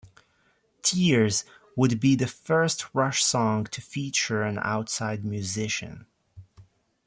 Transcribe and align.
"Tears" 0.81 1.45
would 1.75 1.99
be 1.99 2.15
the 2.15 2.25
first 2.25 2.85
Rush 2.91 3.23
song 3.23 3.65
to 3.65 3.81
feature 3.83 4.41
an 4.41 4.57
outside 4.63 5.23
musician. 5.23 6.07